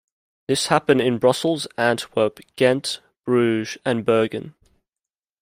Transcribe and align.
This 0.47 0.65
happened 0.69 1.01
in 1.01 1.19
Brussels, 1.19 1.67
Antwerp, 1.77 2.39
Ghent, 2.55 3.01
Bruge 3.23 3.77
and 3.85 4.03
Bergen. 4.03 4.55